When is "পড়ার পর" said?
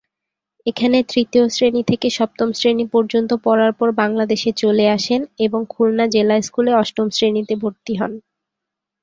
3.45-3.89